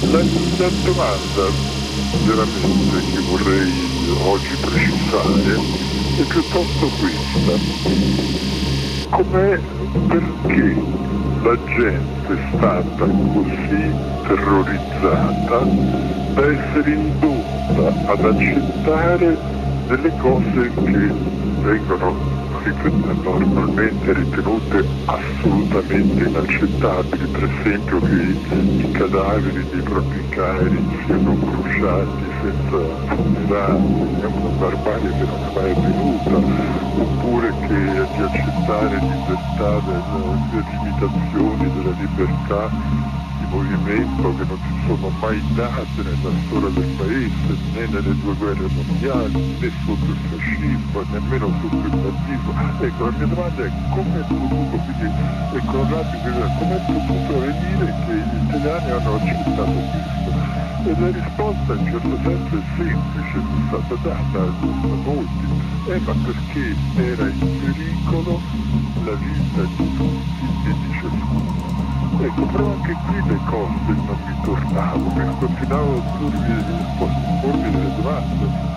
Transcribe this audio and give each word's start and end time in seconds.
la 0.00 0.70
domanda 0.82 1.50
veramente 2.24 3.12
che 3.12 3.20
vorrei 3.20 3.88
oggi 4.24 4.56
precisare 4.60 5.58
è 6.16 6.22
piuttosto 6.24 6.90
questa. 6.98 7.58
Com'è 9.10 9.58
perché 10.08 10.74
la 11.42 11.58
gente 11.64 12.32
è 12.32 12.56
stata 12.56 13.06
così 13.06 13.92
terrorizzata 14.26 15.58
da 16.34 16.46
essere 16.52 16.90
indotta 16.90 18.12
ad 18.12 18.24
accettare 18.24 19.38
delle 19.88 20.12
cose 20.18 20.70
che 20.74 21.10
vengono 21.62 22.45
normalmente 23.22 24.12
ritenute 24.12 24.84
assolutamente 25.04 26.24
inaccettabili, 26.24 27.26
per 27.28 27.44
esempio 27.44 28.00
che 28.00 28.14
i 28.14 28.90
cadaveri 28.92 29.64
dei 29.70 29.82
propri 29.82 30.28
cari 30.30 30.84
siano 31.06 31.32
bruciati 31.34 32.24
senza 32.42 33.14
funerali, 33.14 34.20
è 34.20 34.24
una 34.24 34.48
barbarie 34.58 35.12
che 35.12 35.24
non 35.24 35.44
è 35.44 35.50
mai 35.54 35.70
avvenuta, 35.70 36.36
oppure 37.00 37.54
che 37.60 38.06
di 38.16 38.22
accettare 38.22 38.98
libertà 38.98 39.80
delle 39.80 40.62
limitazioni 40.70 41.70
della 41.70 41.92
libertà 41.92 43.25
movimento 43.48 44.34
che 44.36 44.44
non 44.44 44.58
si 44.58 44.86
sono 44.86 45.08
mai 45.20 45.42
date 45.54 46.02
nella 46.02 46.32
storia 46.46 46.68
del 46.70 46.94
paese, 46.96 47.56
né 47.72 47.86
nelle 47.86 48.14
due 48.16 48.34
guerre 48.34 48.68
mondiali, 48.74 49.58
né 49.58 49.70
sotto 49.84 50.04
il 50.04 50.18
fascismo, 50.30 51.04
nemmeno 51.10 51.52
sotto 51.60 51.86
il 51.86 51.96
nazismo. 51.96 52.54
Ecco, 52.80 53.04
la 53.04 53.10
mia 53.10 53.26
domanda 53.26 53.64
è 53.64 53.70
come 53.90 54.20
è 54.20 54.24
potuto, 54.26 54.76
quindi, 54.84 55.08
ecco, 55.56 55.86
come 56.58 56.76
è 56.76 56.80
potuto 56.86 57.36
avvenire 57.36 57.94
che 58.04 58.12
gli 58.12 58.36
italiani 58.48 58.90
hanno 58.90 59.14
accettato 59.14 59.78
questo? 59.90 60.64
E 60.86 60.94
la 61.00 61.10
risposta 61.10 61.72
in 61.74 61.84
certo 61.86 62.16
senso 62.22 62.56
è 62.56 62.62
semplice, 62.76 63.38
è 63.38 63.66
stata 63.66 63.94
data 64.02 64.38
da 64.38 64.94
molti, 65.04 65.46
eh, 65.88 65.98
ma 66.00 66.14
perché 66.24 66.76
era 66.94 67.26
in 67.26 67.38
pericolo 67.38 68.40
la 69.04 69.14
vita 69.14 69.62
di 69.76 69.96
tutti. 69.96 70.85
Ecco, 72.18 72.46
però 72.46 72.72
anche 72.72 72.96
qui 73.06 73.28
le 73.28 73.38
cose 73.44 73.72
non 73.86 74.18
mi 74.24 74.34
tornavano, 74.42 75.36
continuavo 75.38 75.96
a 75.96 76.00
pormi 76.00 77.70
delle 77.70 77.94
domande. 77.96 78.74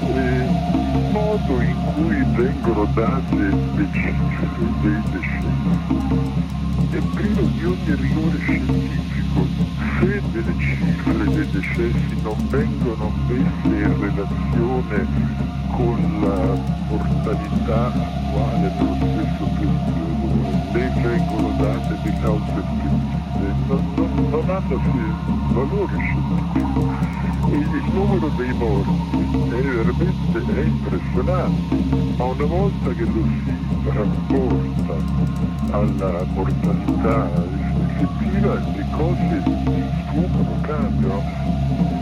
Il 0.00 1.10
modo 1.12 1.60
in 1.60 1.76
cui 1.94 2.24
vengono 2.36 2.84
date 2.94 3.34
le 3.34 3.88
cifre 3.92 4.48
dei 4.80 5.02
decessi 5.10 5.58
è 6.90 7.00
privo 7.14 7.42
di 7.42 7.64
ogni 7.64 7.94
rigore 7.94 8.38
scientifico. 8.38 9.46
Se 10.00 10.22
delle 10.32 10.54
cifre 10.58 11.24
dei 11.24 11.50
decessi 11.50 12.20
non 12.22 12.36
vengono 12.48 13.12
messe 13.26 13.66
in 13.66 14.00
relazione 14.00 15.06
con 15.70 15.96
la 16.22 16.56
mortalità 16.88 17.86
attuale 17.86 18.72
dello 18.78 18.94
stesso 18.94 19.44
periodo, 19.54 19.97
le 20.72 20.92
vengono 21.00 21.50
date 21.56 21.98
di 22.02 22.12
cause 22.20 22.50
effettive, 22.50 23.54
non, 23.66 23.92
non, 23.94 24.28
non 24.30 24.50
hanno 24.50 24.80
valore 25.52 25.96
scientifico. 25.96 27.26
E 27.50 27.56
il 27.56 27.84
numero 27.92 28.28
dei 28.36 28.52
morti 28.52 29.18
è 29.48 29.62
veramente 29.62 30.60
è 30.60 30.64
impressionante, 30.64 31.76
ma 32.16 32.24
una 32.24 32.44
volta 32.44 32.90
che 32.90 33.04
lo 33.04 33.22
si 33.22 33.68
rapporta 33.84 34.96
alla 35.70 36.24
mortalità 36.24 37.30
effettiva 37.88 38.54
le 38.54 38.86
cose 38.90 39.42
sfuggono, 40.08 40.60
cambiano. 40.60 41.22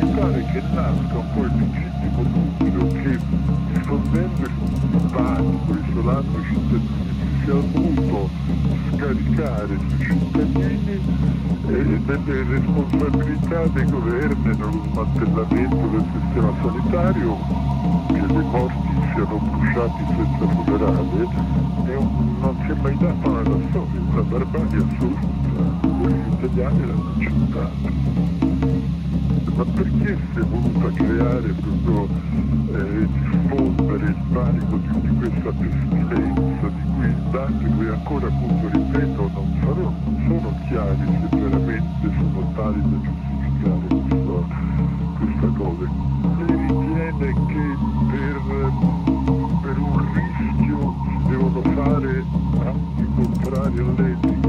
Mi 0.00 0.10
pare 0.10 0.44
che 0.52 0.62
nasca 0.72 1.18
un 1.18 1.32
po' 1.34 1.44
il 1.44 1.52
legittimo 1.56 2.22
dubbio 2.22 2.86
che 3.02 3.18
diffondendo 3.72 4.42
il 4.42 5.10
panico, 5.12 5.74
isolando 5.74 6.38
i 6.38 6.44
cittadini 6.44 7.15
si 7.46 7.52
è 7.52 7.54
avuto 7.54 8.28
scaricare 8.92 9.78
sui 9.78 10.04
cittadini 10.04 11.00
delle 11.62 12.42
responsabilità 12.42 13.66
dei 13.68 13.84
governi 13.84 14.56
nello 14.56 14.82
smantellamento 14.90 15.86
del 15.86 16.04
sistema 16.12 16.52
sanitario, 16.60 17.36
che 18.08 18.26
le 18.26 18.42
morti 18.42 18.88
siano 19.14 19.38
bruciati 19.38 20.04
senza 20.08 20.46
funerale, 20.54 21.28
non 22.40 22.56
si 22.64 22.70
è 22.70 22.74
mai 22.82 22.96
dato 22.98 23.30
nella 23.30 23.58
storia, 23.68 24.00
una 24.10 24.22
barbarie 24.22 24.84
assoluta, 24.84 25.64
gli 25.98 26.32
italiani 26.32 26.80
l'hanno 26.86 27.12
accettato 27.14 28.34
ma 29.56 29.64
perché 29.64 30.18
si 30.34 30.38
è 30.38 30.42
voluta 30.42 30.90
creare 30.92 31.54
proprio 31.54 32.08
eh, 32.74 33.06
diffondere 33.06 34.04
il 34.04 34.16
panico 34.30 34.76
di, 34.76 35.00
di 35.00 35.16
questa 35.16 35.50
pestilenza 35.50 36.45
di 37.16 37.22
cui 37.22 37.26
i 37.26 37.30
dati 37.30 37.64
che 37.64 37.88
ancora 37.88 38.26
appunto 38.26 38.68
ripeto 38.68 39.30
non, 39.32 39.58
sarò, 39.60 39.92
non 40.04 40.24
sono 40.26 40.54
chiari 40.68 41.28
se 41.30 41.36
veramente 41.36 42.10
sono 42.16 42.52
tali 42.54 42.80
da 42.82 42.96
giustificare 43.00 43.86
questo, 43.88 44.46
questa 45.18 45.48
cosa. 45.56 45.90
Lei 46.38 46.56
ritiene 46.56 47.32
che 47.46 47.64
per, 48.10 48.36
per 49.62 49.78
un 49.78 49.96
rischio 50.12 50.94
si 51.04 51.28
devono 51.28 51.62
fare 51.62 52.24
atti 52.64 53.06
contrari 53.14 53.78
all'etica? 53.78 54.45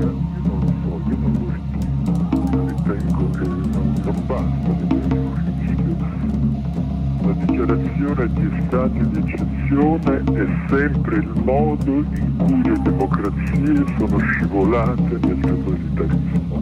Dichiarazione 7.75 8.27
di 8.33 8.63
stati 8.67 9.09
di 9.09 9.17
eccezione 9.19 10.23
è 10.33 10.47
sempre 10.69 11.15
il 11.17 11.41
modo 11.43 11.91
in 11.91 12.35
cui 12.37 12.63
le 12.63 12.81
democrazie 12.81 13.85
sono 13.97 14.19
scivolate 14.19 15.19
nel 15.21 15.39
totalitarismo. 15.39 16.61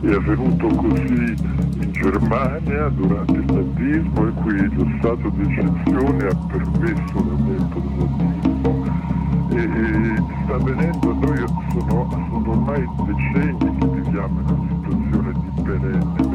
È 0.00 0.12
avvenuto 0.12 0.66
così 0.68 1.34
in 1.80 1.92
Germania 1.92 2.88
durante 2.88 3.32
il 3.32 3.44
nazismo 3.44 4.26
in 4.26 4.34
cui 4.34 4.74
lo 4.74 4.86
stato 4.98 5.28
di 5.28 5.42
eccezione 5.42 6.26
ha 6.26 6.36
permesso 6.46 7.14
l'avvento 7.14 7.80
del 7.80 8.08
nazismo 8.16 9.16
e, 9.50 9.60
e 9.60 10.22
sta 10.44 10.54
avvenendo, 10.54 11.12
noi 11.14 11.44
sono, 11.72 12.08
sono 12.30 12.50
ormai 12.50 12.84
decenni 13.06 13.78
che 13.78 13.86
viviamo 13.88 14.40
in 14.40 14.46
una 14.48 14.68
situazione 14.68 15.32
di 15.32 15.62
perenne 15.62 16.25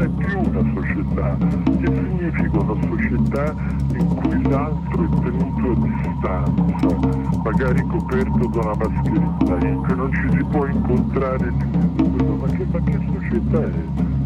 non 0.00 0.02
è 0.02 0.08
più 0.24 0.38
una 0.38 0.72
società. 0.74 1.36
Che 1.36 1.86
significa 1.86 2.58
una 2.58 2.76
società 2.88 3.54
in 3.98 4.06
cui 4.14 4.42
l'altro 4.48 5.04
è 5.04 5.08
tenuto 5.20 5.70
a 5.70 5.86
distanza, 5.86 7.38
magari 7.42 7.82
coperto 7.86 8.46
da 8.48 8.60
una 8.60 8.74
mascherina, 8.76 9.68
in 9.68 9.82
cui 9.82 9.96
non 9.96 10.12
ci 10.12 10.28
si 10.30 10.44
può 10.44 10.66
incontrare 10.66 11.52
più? 11.52 12.36
Ma 12.36 12.46
che, 12.46 12.66
ma 12.70 12.80
che 12.80 12.98
società 13.12 13.62
è? 13.62 13.72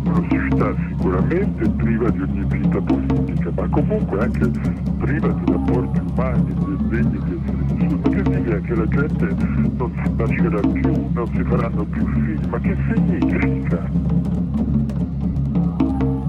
Una 0.05 0.29
società 0.29 0.75
sicuramente 0.89 1.69
priva 1.71 2.11
di 2.11 2.21
ogni 2.21 2.45
vita 2.45 2.81
politica, 2.81 3.51
ma 3.57 3.69
comunque 3.69 4.21
anche 4.21 4.51
priva 4.99 5.29
di 5.29 5.53
rapporti 5.53 6.01
umani, 6.13 6.55
degni 6.89 7.11
di 7.11 7.41
essere 7.43 7.63
vissuti. 7.67 8.11
Che 8.11 8.23
significa 8.23 8.61
che 8.61 8.75
la 8.75 8.87
gente 8.87 9.37
non 9.77 9.93
si 10.05 10.11
bacerà 10.11 10.61
più, 10.61 11.11
non 11.13 11.27
si 11.35 11.43
faranno 11.43 11.85
più 11.85 12.07
figli? 12.07 12.47
Ma 12.49 12.59
che 12.61 12.77
significa? 12.95 14.34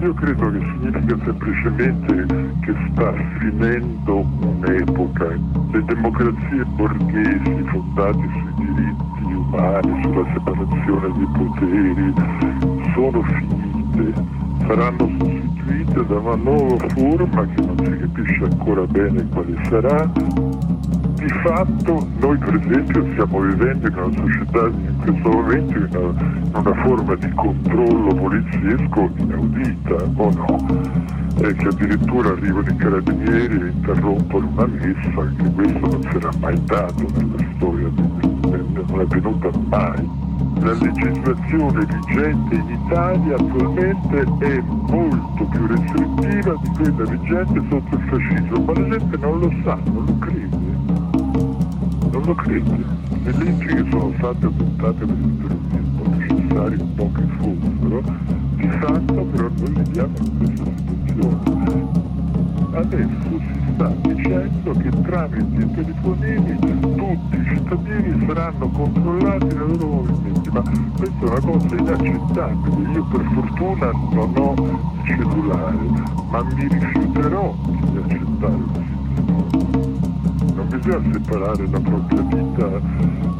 Io 0.06 0.14
credo 0.14 0.52
che 0.52 0.60
significa 0.60 1.18
semplicemente 1.24 2.28
che 2.62 2.76
sta 2.92 3.12
finendo 3.40 4.20
un'epoca. 4.20 5.30
Le 5.72 5.84
democrazie 5.84 6.64
borghesi 6.76 7.64
fondate 7.72 8.30
sui 8.32 8.54
diritti 8.56 9.34
umani, 9.34 10.04
sulla 10.04 10.26
separazione 10.32 11.12
dei 11.12 11.28
poteri, 11.34 12.14
sono 12.94 13.24
finite 13.24 14.14
saranno 14.68 15.10
sostituite 15.18 16.06
da 16.06 16.20
una 16.20 16.36
nuova 16.36 16.88
forma 16.90 17.48
che 17.48 17.66
non 17.66 17.78
si 17.78 17.98
capisce 17.98 18.44
ancora 18.44 18.86
bene 18.86 19.28
quale 19.30 19.56
sarà. 19.68 20.12
Di 21.26 21.32
fatto 21.42 22.08
noi 22.20 22.38
per 22.38 22.54
esempio 22.54 23.04
stiamo 23.14 23.40
vivendo 23.40 23.88
in 23.88 23.98
una 23.98 24.12
società 24.16 24.68
in 24.68 24.96
questo 25.02 25.28
momento 25.28 25.76
in 25.76 25.88
una, 25.90 26.22
in 26.22 26.52
una 26.54 26.84
forma 26.84 27.16
di 27.16 27.30
controllo 27.34 28.14
poliziesco 28.14 29.12
inaudita 29.18 29.96
o 30.18 30.32
no? 30.36 30.68
E 31.42 31.56
che 31.56 31.68
addirittura 31.68 32.30
arrivano 32.30 32.70
i 32.70 32.76
carabinieri 32.76 33.60
e 33.60 33.68
interrompono 33.70 34.48
una 34.54 34.68
messa, 34.68 35.34
che 35.36 35.52
questo 35.56 35.80
non 35.80 36.10
era 36.14 36.30
mai 36.40 36.64
dato 36.64 37.06
nella 37.16 37.54
storia 37.56 37.90
non 38.88 39.02
è 39.02 39.06
venuta 39.06 39.50
mai. 39.70 40.10
La 40.60 40.74
legislazione 40.74 41.86
vigente 41.86 42.56
in 42.56 42.80
Italia 42.86 43.36
attualmente 43.36 44.26
è 44.46 44.62
molto 44.62 45.44
più 45.46 45.66
restrittiva 45.66 46.56
di 46.62 46.70
quella 46.70 47.10
vigente 47.10 47.64
sotto 47.68 47.96
il 47.96 48.04
fascismo, 48.10 48.64
ma 48.64 48.74
la 48.80 48.90
gente 48.90 49.18
non 49.18 49.40
lo 49.40 49.52
sa, 49.64 49.80
non 49.86 50.06
lo 50.06 50.18
crede. 50.20 50.65
Non 52.26 52.36
lo 52.36 52.42
crede. 52.42 52.84
Le 53.24 53.32
leggi 53.32 53.66
che 53.66 53.86
sono 53.92 54.12
state 54.18 54.46
adottate 54.48 55.06
per 55.06 55.16
il 55.16 55.38
terrorismo, 55.38 56.04
necessari 56.16 56.76
un 56.80 56.96
po' 56.96 57.12
che 57.12 57.22
fossero, 57.38 58.02
di 58.56 58.68
fatto 58.68 59.24
però 59.26 59.50
noi 59.58 59.84
viviamo 59.84 60.18
in 60.18 60.38
questa 60.38 60.64
situazione 61.06 62.14
adesso 62.76 63.40
si 63.40 63.74
sta 63.74 63.88
dicendo 64.02 64.72
che 64.72 64.90
tramite 65.04 65.64
i 65.64 65.72
telefonini 65.72 66.60
tutti 66.60 67.38
i 67.38 67.46
cittadini 67.48 68.26
saranno 68.28 68.70
controllati 68.70 69.46
nei 69.46 69.58
loro 69.58 69.88
movimenti, 69.88 70.50
ma 70.50 70.62
questa 70.98 71.26
è 71.26 71.30
una 71.30 71.40
cosa 71.40 71.76
inaccettabile. 71.76 72.92
Io 72.92 73.04
per 73.06 73.22
fortuna 73.34 73.92
non 74.12 74.34
ho 74.36 74.54
il 74.58 74.80
cellulare, 75.06 75.78
ma 76.30 76.44
mi 76.44 76.68
rifiuterò 76.68 77.56
di 77.64 77.98
accettare 77.98 78.54
una 78.54 78.86
situazione. 79.16 79.85
Bisogna 80.76 81.14
separare 81.14 81.68
la 81.70 81.80
propria 81.80 82.22
vita 82.22 82.68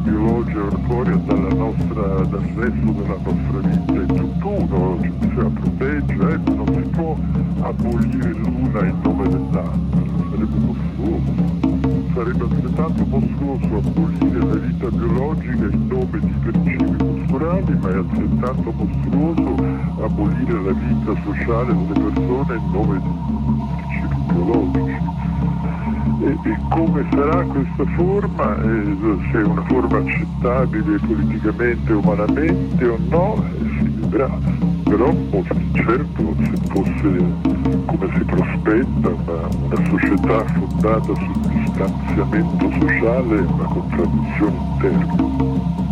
biologica 0.02 0.60
corporea 0.60 1.16
dalla 1.16 1.52
nostra, 1.52 2.24
dal 2.24 2.50
resto 2.54 2.90
della 2.92 3.18
nostra 3.22 3.58
vita, 3.58 3.92
è 3.92 4.06
tutt'uno, 4.06 4.98
cioè 5.00 5.10
bisogna 5.10 5.60
proteggere, 5.60 6.32
eh, 6.32 6.50
non 6.54 6.66
si 6.66 6.88
può 6.90 7.16
abolire 7.60 8.30
l'una 8.30 8.86
in 8.86 8.96
nome 9.02 9.28
dell'altra, 9.28 10.02
sarebbe 10.30 10.58
mostruoso. 10.58 11.64
Sarebbe 12.14 12.44
altrettanto 12.44 13.04
mostruoso 13.04 13.76
abolire 13.76 14.38
la 14.38 14.54
vita 14.54 14.88
biologica 14.88 15.66
in 15.66 15.86
nome 15.88 16.18
di 16.18 16.34
principi 16.40 16.96
culturali, 16.96 17.78
ma 17.78 17.88
è 17.90 17.96
altrettanto 17.96 18.72
mostruoso 18.72 19.54
abolire 20.02 20.62
la 20.62 20.72
vita 20.72 21.22
sociale 21.22 21.74
delle 21.74 22.10
persone 22.10 22.56
in 22.56 22.70
nome 22.72 22.98
di 22.98 23.08
principi 23.76 24.32
biologici. 24.32 24.85
E, 26.18 26.28
e, 26.28 26.58
come 26.70 27.06
sarà 27.12 27.42
questa 27.44 27.84
forma, 27.96 28.56
eh, 28.56 28.96
se 29.30 29.38
è 29.38 29.42
una 29.42 29.62
forma 29.64 29.98
accettabile 29.98 30.98
politicamente, 30.98 31.92
umanamente 31.92 32.84
o 32.86 32.98
no, 33.08 33.44
eh, 33.44 33.68
si 33.78 33.88
vedrà 34.00 34.74
però 34.96 35.12
certo 35.72 36.34
se 36.38 36.56
fosse 36.68 37.24
come 37.86 38.08
si 38.14 38.24
prospetta 38.24 39.08
una, 39.08 39.48
una 39.60 39.88
società 39.90 40.44
fondata 40.44 41.14
sul 41.14 41.40
distanziamento 41.48 42.70
sociale 42.80 43.36
è 43.36 43.40
una 43.40 43.64
contraddizione 43.64 44.56
interna. 44.72 45.85